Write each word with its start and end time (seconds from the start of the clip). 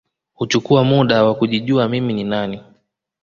Huchukua 0.33 0.83
muda 0.83 1.23
wa 1.23 1.35
kujijua 1.35 1.89
mimi 1.89 2.13
ni 2.13 2.23
nani 2.23 2.61